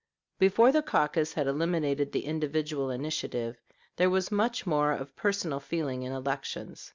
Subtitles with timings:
[0.39, 3.61] Before the caucus had eliminated the individual initiative,
[3.97, 6.89] there was much more of personal feeling in elections.